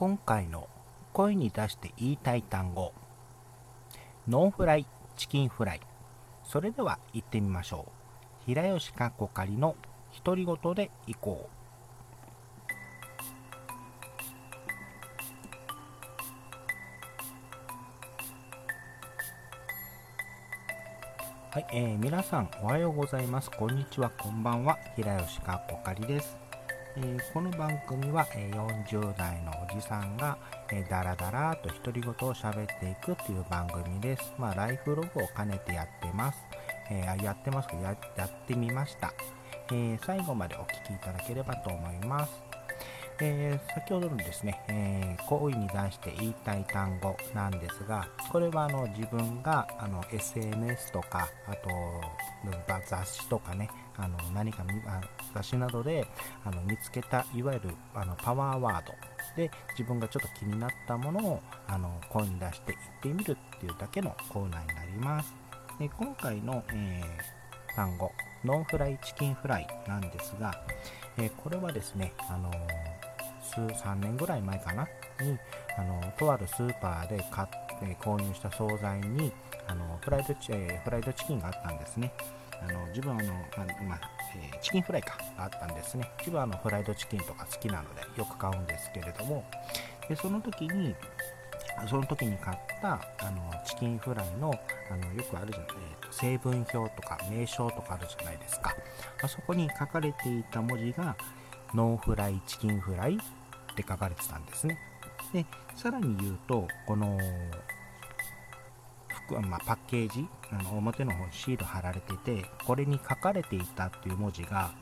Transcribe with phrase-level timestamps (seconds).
[0.00, 0.66] 今回の
[1.12, 2.94] 声に出して言いたい単語
[4.26, 5.80] ノンフライチキンフライ
[6.42, 9.76] それでは行ってみましょう平吉かっこかりの
[10.24, 11.60] 独り言でいこう
[21.50, 23.50] はい、えー、皆さんおはようございます。
[23.50, 24.78] こんにちは、こんばんは。
[24.96, 26.49] 平吉かっこかりです。
[26.96, 30.36] え、この番組は、えー、40代のおじさんが、
[30.72, 34.32] えー、だらだらと独り言を喋っていくという番組です。
[34.36, 36.38] まあ、ライフログを兼ねてやってます。
[36.90, 39.12] えー、やってますけどや、やってみました、
[39.70, 42.32] えー、最後までお聴きいただければと思います。
[43.22, 51.68] えー、先ほどのですね、えー、好意に出して言いたい単語なんですが、これはあの自分があの SNS とか、あと
[52.88, 54.64] 雑誌とかね、あの何か
[55.34, 56.06] 雑誌などで
[56.44, 58.94] あの見つけたいわゆるあのパワーワード
[59.36, 65.34] で自分がちょっと気になったものをあの声に出して言ってみるっていうだけのコーナーになります。
[65.78, 68.12] で今回の、えー、単語、
[68.44, 70.52] ノンフライチキンフライなんですが、
[71.18, 72.50] えー、これはですね、あの
[73.54, 74.86] 数3年ぐらい前かな？
[75.20, 75.38] に
[75.76, 79.32] あのとあるスーパーで買って、購入した惣菜に
[79.66, 82.12] あのフライドチ、えー、フライドチキンがあったんですね。
[82.62, 83.32] あの自分あの、
[83.88, 84.00] まあ
[84.36, 86.10] えー、チキンフライかあったんですね。
[86.18, 89.44] 自分はあのフライドチキンとか好きなのでよく買うんですけれども、
[90.08, 90.94] でその時に、
[91.88, 94.52] その時に買ったあのチキンフライの
[94.90, 95.68] あのよくあるじゃない、
[96.02, 98.74] えーと、成分表とか名称とかあるじゃないですか。
[99.22, 101.16] あそこに書かれていた文字が
[101.72, 103.18] ノンフライチキンフライ
[103.80, 104.78] って書かれてたんですね。
[105.32, 105.44] で、
[105.76, 107.18] さらに言うと、この
[109.42, 114.72] まあ、パッケージあの表の方にシール貼られててこれに書かれていたっていう文字が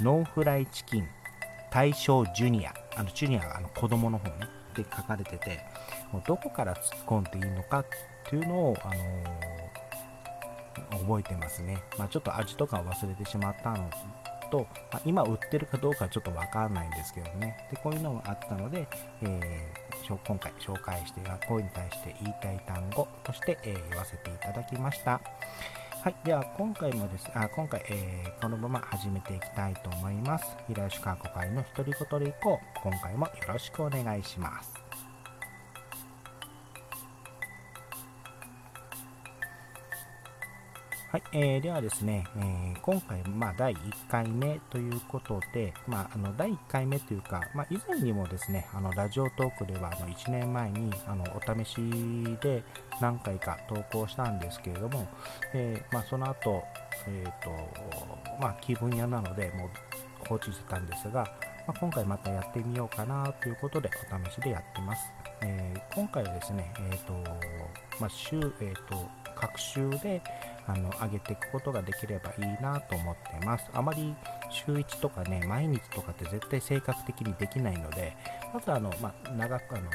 [0.00, 1.06] ノンフライチキン
[1.70, 5.60] 対象ジュニアあのジュニアがあの子供の方ねって書かれてて
[6.10, 7.86] もうどこから突っ込んでいいのかっ
[8.28, 13.88] ていうのを、あのー、覚えてますね、まあ、ちょっと味とか忘れてしまったの
[14.52, 18.86] と、まあ、今売ってるかどうかちょっとわかんないんですけどねでこういうのがあったので、
[19.22, 25.20] えー、今回紹介して声に対して言いたい単語として、えー、言わせていただきました
[26.02, 26.16] はい。
[26.24, 30.44] では、今回もです、あ今回、えー、このまま始めていきたいと思います。
[30.66, 32.80] 平吉川子会の独り言でいこう。
[32.82, 34.81] 今回もよろしくお願いします。
[41.12, 43.78] はい、えー、ではですね、えー、今回、まあ、第1
[44.08, 51.76] 回目ということで、まあ、あの第1回目というか、まあ、以前にもですね、あのラジオトークではあの1年前にあのお試し
[52.40, 52.64] で
[52.98, 55.06] 何回か投稿したんですけれども、
[55.52, 56.64] えー、まあ、その後、
[57.06, 57.50] えーと
[58.40, 61.24] まあ、気分屋なので、もう放置してたんですが、
[61.66, 65.12] まあ、今回またやってみようかなということでお試しでやってます。
[65.42, 67.12] えー、今回はですね、え、ー、と、
[68.00, 70.22] まあ、週、えっ、ー、と、各週で、
[70.66, 73.66] あの上げていくことができればいいなと思ってます。
[73.72, 74.14] あまり
[74.50, 78.16] 週1とかね、毎日とかって絶対性格的にできないので、
[78.52, 79.90] まずあの、まあ、長くあの、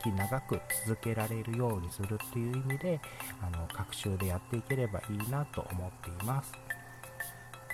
[0.00, 3.00] 息長く続けられるようにするっていう意味で、
[3.42, 6.52] あの、各週でやっていければいいなと思っています。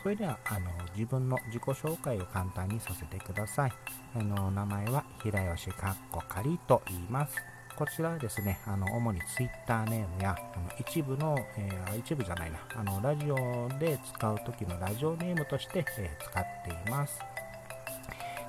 [0.02, 3.72] それでは、あの、自分の自己紹介を簡単にさせてください。
[4.14, 7.55] あの、名前は平吉かっこかりと言います。
[7.76, 17.20] こちらですね、あの主に Twitter ネームやあの一部の、えー、一部じゃないな、あのラジオで使う時のラジオネームとして、えー、使っています、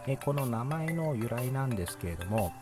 [0.08, 2.54] え、この名前の由来なんですけれども、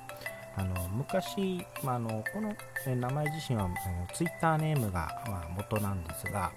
[0.58, 2.56] あの昔、まあ、のこの、
[2.96, 3.70] 名前自身は、
[4.10, 6.52] え Twitter ネームが、ま、元なんですが、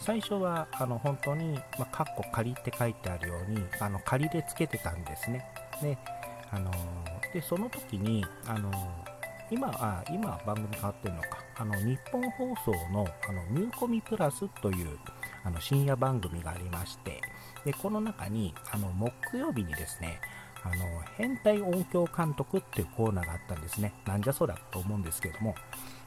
[0.00, 5.46] 最初はあの本当に、まあ、カッコ仮って書いてあるように、あの仮でつけてたんですね。
[5.80, 5.96] で、
[6.50, 6.72] あの
[7.32, 8.70] でその時に、あの
[9.52, 14.98] 今、あ今番組変わってるのか、あの日本放送のあのニューコミプラスという
[15.44, 17.20] あの深夜番組がありまして、
[17.64, 20.18] でこの中にあの木曜日にですね、
[20.64, 20.74] あの
[21.18, 23.92] 変態音響監督っていうコーナーがあったんですね。
[24.06, 25.54] なんじゃそらと思うんですけども、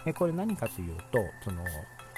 [0.04, 1.64] でこれ何かというと、その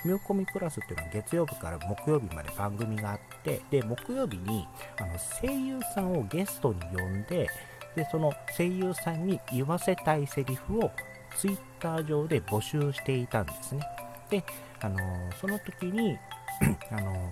[0.06, 4.66] ミューコミプラスっていうのは月曜日から木曜日まで番組があって、で、木曜日に
[4.98, 7.50] あの声優さんをゲストに呼んで、
[7.96, 10.92] で、その声優さんに言わせたいセリフを
[11.38, 13.82] ツイッター上で募集していたんですね。
[14.30, 14.44] で、
[14.82, 14.98] あの
[15.40, 16.18] その時に
[16.92, 17.30] あの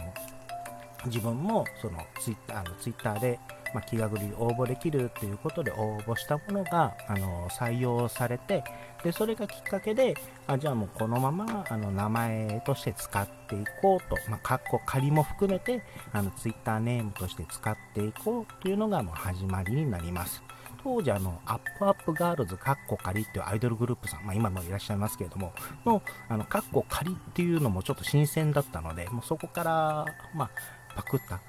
[1.05, 3.39] 自分もそのツイッターあのツイッターで、
[3.73, 8.63] まあ、気軽に応募できるっていうことで応募したものがあの採用されて
[9.03, 10.15] でそれがきっかけで
[10.47, 20.41] あじゃあもうこのままあの名前として使っていこうと、まあ、かっこ仮も含めてあのツイッターネームとして使っていこうというのがもう始まりになります。
[20.85, 25.51] 当時あの、アップアップガールズカッコ仮っていうアイドルグループさん、まあ今もいらっしゃいますけれども、
[25.83, 25.99] の、
[26.29, 30.05] あの、カッコ仮っていうのもちょっと新鮮だったので、もうそこから、
[30.35, 30.51] まあ、
[30.95, 31.41] パクった、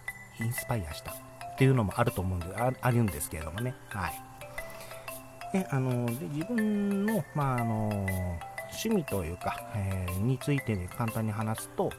[0.43, 3.75] インスパイアしたっていうのもあると思うんで、ああるんですけれどもね。
[3.91, 4.13] はい。
[5.53, 7.91] で、あの、で自分の、まあ、あの、
[8.71, 11.91] 趣味というか、えー、について、ね簡単に話すと、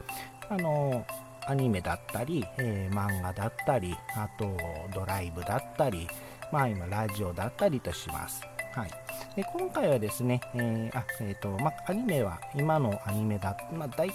[0.50, 1.06] あの、
[1.46, 4.58] アニメだったり、えー、漫画だったり、あと
[4.92, 6.08] ドライブだったり、
[6.52, 8.42] まあ今ラジオだったりとします。
[8.74, 8.92] はい。
[9.36, 14.14] で、今回はですね、えー、あ、え、ー、と、ま、アニメは、今のアニメだ、ま、大、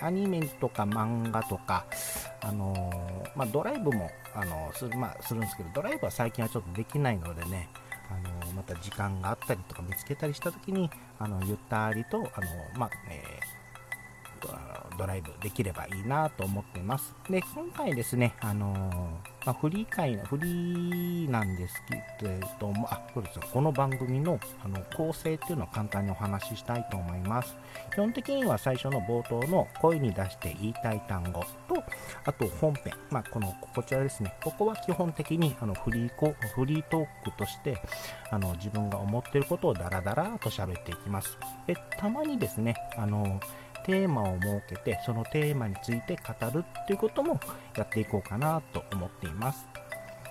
[0.00, 1.84] アニメとか漫画とか、
[2.40, 7.68] あのー、ま、ドライブも、あのする、ま、するんですけど、ドライブは最近はちょっとできないのでね、
[8.10, 8.14] あ
[8.48, 10.90] のまた時間があったりとか見つけたりした時に、
[11.20, 13.22] あの、ゆったりと、あのまあ、え
[14.98, 17.14] ドライブできればいいなと思っています。
[17.28, 27.56] で、今回ですね、あの、まあ、フリー会の、フリーなんですけれども、あ、そうですこの番組のあの構成っていうのを簡単にお話ししたいと思います。
[27.92, 31.82] 基本的には最初の冒頭の声に出して言いたい単語と、
[32.24, 37.80] あと本編、まあ、この、こちらですね、ここは基本的にあのフリーコフリートークとして、
[38.30, 41.38] あの自分が思っていることをダラダラと喋っていきます。
[41.66, 43.40] で、たまにですね、あの
[43.84, 47.40] テーマを設けてそのテーマについて語るっていうことも
[47.76, 49.66] やっていこうかなと思っています。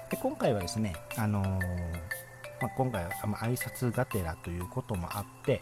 [0.10, 1.60] で今回はですね、あのー、
[2.62, 5.60] まあ、今回は、ま挨拶がてらということもあって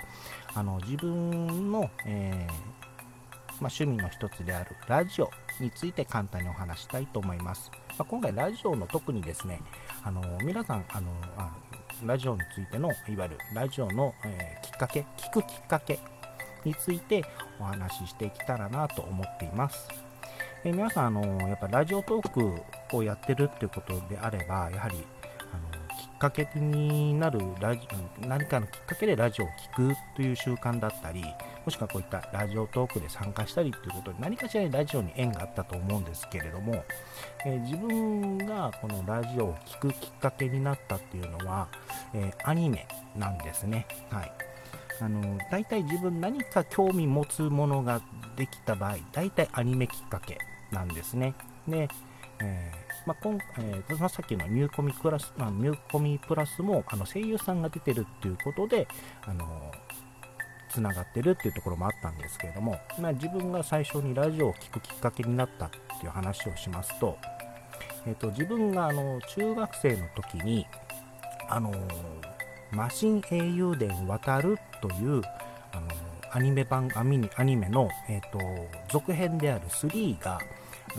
[0.54, 2.52] あの自分の、えー、
[3.62, 5.30] まあ、趣味の一つであるラジオ
[5.60, 9.62] について簡単にお話したいと思います、まあ、今回ラジオの特にですね
[10.04, 11.52] あの皆さんあのあ
[12.06, 16.00] ラジオについてのいわゆるラジオの、えー、きっかけ聞くきっかけ
[16.68, 17.24] について
[17.60, 19.88] お話ししていけたらなと思っています。
[20.64, 24.98] え皆さん、あのやっぱラジオトークをやってるっていうことであれば、やはり
[25.54, 27.88] あのきっかけになるラジ
[28.20, 31.24] 何かのきっかけでラジオを聴くという習慣だったり、
[31.64, 36.84] もしくはこういったラジオトークで参加したりということで、何かしらにラジオに縁があったと思うんですけれども、
[37.46, 41.68] えー、自分がこのラジオを聴くきっかけになったっていうのは、
[42.14, 43.86] えー、アニメなんですね。
[44.10, 44.47] はい。
[45.00, 48.02] あの大体自分何か興味持つものが
[48.36, 50.38] できた場合、大体アニメきっかけ
[50.72, 51.34] なんですね。
[51.68, 51.88] で、
[52.40, 58.88] えー、まあ今えー、さっきのニューコミプラス、まあ、ニューコミプラスもあの声優さんが出てるっていうことで、
[59.26, 59.72] あの
[60.70, 67.18] つながってるっていうところもあったんですけれども、まあ、自分が最初にラジオを聴くきっかけになったっていう話をしますと、
[68.06, 70.68] えーと、自分があの中学生の時に、
[71.50, 71.74] あの
[72.72, 75.22] マシン英雄伝渡るという
[75.72, 75.88] あの
[76.32, 78.40] アニメ版アニアニメの、えーと、
[78.90, 80.40] 続編である3が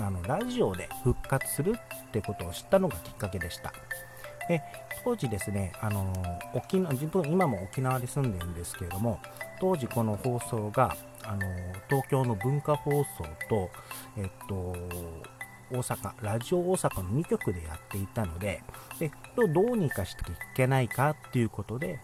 [0.01, 1.77] あのラジオで復活する
[2.07, 3.73] ってことを知ったのがきっかけでした。
[4.49, 4.63] で
[5.05, 6.13] 当時ですね、あの
[6.55, 9.21] 沖縄自分今も沖縄で住んでるんですけれども
[9.61, 11.41] 当時この放送があの
[11.89, 13.05] 東京の文化放送
[13.49, 13.71] と、
[14.17, 14.75] えっと、
[15.71, 18.63] 大阪、ラジオ大阪の2局でやっていたので、
[18.99, 22.01] でどうにかしていけないかっていうことで、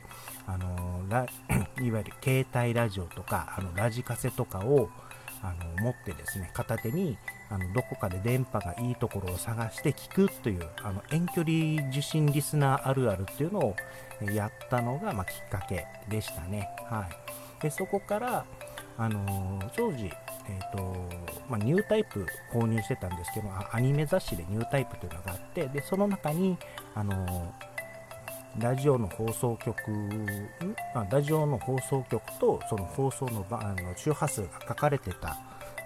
[0.46, 1.26] あのラ
[1.82, 4.88] いわゆる携帯ラジオとか、あのラジカセとかを
[5.42, 7.18] あの持ってですね、片手に
[7.50, 13.76] あのどこかで電波がいいところを探して聞くというあの遠距離受信リスナーあるあるっていうのを
[14.32, 16.68] やったのが、まあ、きっかけでしたね。
[16.88, 17.06] は
[17.60, 18.44] い、でそこから、
[18.96, 20.10] あの当時、
[20.48, 20.94] えーと
[21.48, 26.56] まあ、ニュータイプ購入してたんですけどアニメ雑誌でニュータイプというのがあってでその中に、
[26.94, 27.52] あの
[28.58, 29.74] ラジオの放送局、
[30.94, 35.36] あ、ラジオの放送局とその放送のあの周波数が書かれてた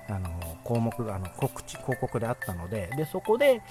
[0.08, 0.28] あの
[0.64, 3.62] 項目があの告知広告であったのででそこで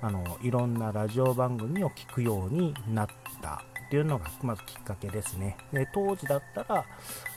[0.00, 3.06] あのいろんなラジオ番組を聞くようになっ
[3.40, 5.56] たっていうのがまずきっかけですね。
[5.72, 6.84] で当時だったら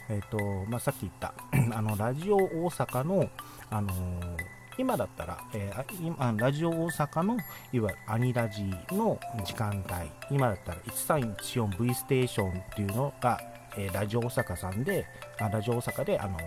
[0.10, 0.38] えーと
[0.70, 1.34] まあ、さっき言った
[1.76, 3.30] あのラジオ大阪の、
[3.70, 4.38] あのー、
[4.78, 7.38] 今だったら、えー、今ラジオ大阪の
[7.72, 13.40] いわゆるアニラジの時間帯今だったら 1314V ステーションっていうのが、
[13.78, 15.06] えー、ラジオ大阪さんで
[15.40, 16.38] あラジオ大阪で、あの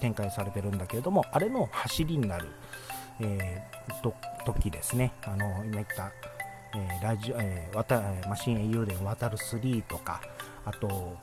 [0.00, 2.48] 展開されてるんだけれどもあれの走りになる、
[3.20, 4.12] えー、
[4.44, 5.12] 時ですね。
[5.24, 6.12] あの今言った
[6.76, 10.20] えー、ラジオ、えー、マシン英雄伝渡る3とか、
[10.64, 11.16] あと、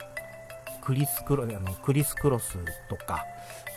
[0.84, 2.58] クリスクロあのクリスクロス
[2.90, 3.26] とか、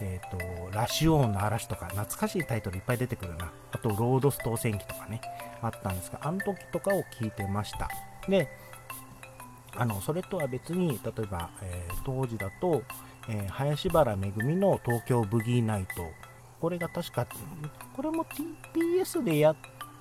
[0.00, 3.52] えーと、ラシオーンの嵐とか懐かしいタイトルいっぱい出てくるな。
[3.70, 5.20] あとロードス当選機とかね
[5.62, 7.88] あったんですがあの時とかを聞いてました。
[8.28, 8.48] で
[9.76, 12.82] あのそれとは別に例えば、えー、当時だと、
[13.28, 16.10] えー、林原めぐみの東京ブギーナイト。
[16.60, 17.26] これが確か
[17.94, 18.25] これも
[18.75, 19.56] TBS でやっ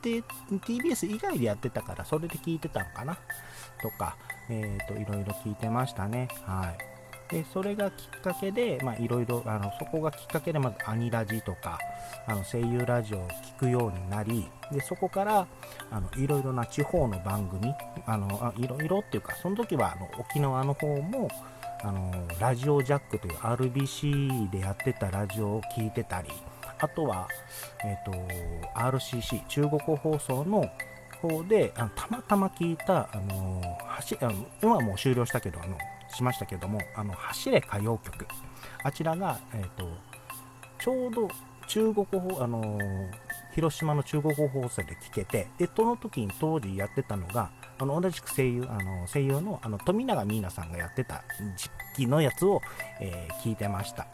[0.06, 3.18] で TBS 以外でやってたからそれで聞いてたのかな。
[3.82, 4.16] とか、
[4.50, 6.28] えーと、いろいろ聞いてましたね。
[6.46, 6.95] はい。
[7.30, 9.44] でそれがきっかけで、いろいろ
[9.80, 11.80] そこがきっかけでまずアニラジとか
[12.28, 15.48] あの声優ラジオを聞くようになりでそこから
[16.18, 17.70] いろいろな地方の番組
[18.64, 21.30] いろいろっていうかその時はあの沖縄の方も
[21.84, 26.30] あのラジオジャックという RBC でやってたラジオを聞いてたり
[26.80, 27.28] あとは、
[27.84, 28.12] えーと、
[28.76, 30.70] RCC 中国放送の
[31.22, 35.78] 方であのたまたま聞いた、あの走あの今はもう終了したけどあの
[36.16, 38.28] しましたけども「あの走れ歌謡曲」
[38.84, 39.90] あちらが、えーと、
[40.80, 41.28] ちょうど
[41.68, 42.80] 中国放あの
[43.54, 51.24] 広島の中国語放送で聞けてでその時に当時やってたのがあの同じく声優あの声優のあの富永美奈さんがやってた
[51.56, 52.62] 時期のやつを、
[53.00, 54.08] えー、聞いてました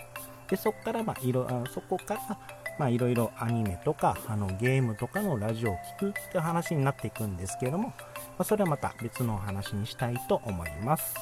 [0.49, 2.37] でそこから、まあ、いろあそこから
[2.79, 7.93] まあ、いろいろアニメとかあのゲームとかのラジオを聴くって話になっていくんですけれども、ま
[8.39, 11.13] あ、それはまた別のお話にしたいと思います。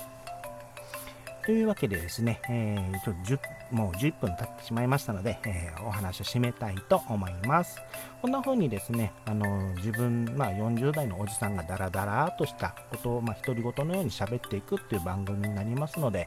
[1.46, 7.80] というわけでですね、えー、ちょっともう10分経ってしまいましたので、えー、お話を締めたいと思います。
[8.22, 16.26] こんな風にですね、あの自分、まあ、40代のおじさんがダラダラとしたことを、まあ、独り言のように喋っていくっていう番組になりますので、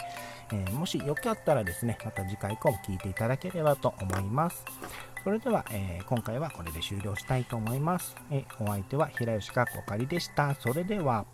[0.53, 4.65] えー、もしよかったらですね、また次回以降も聞いていただければと思います。
[5.25, 8.17] それでは、えー、今回はこれで終了したいと思います。
[8.31, 10.55] えお相手は平吉かこかりでした。
[10.55, 11.27] それでは。